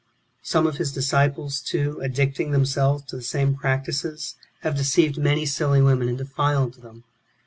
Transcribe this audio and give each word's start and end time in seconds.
6. 0.41 0.49
Some 0.49 0.65
of 0.65 0.77
his 0.77 0.91
disciples, 0.91 1.61
too, 1.61 2.01
addicting 2.03 2.47
themselves^ 2.49 3.05
to 3.05 3.17
the 3.17 3.21
same 3.21 3.53
practices, 3.53 4.33
have 4.61 4.75
deceived 4.75 5.19
many 5.19 5.45
silly 5.45 5.79
women, 5.79 6.09
and 6.09 6.17
defiled 6.17 6.81
them. 6.81 7.03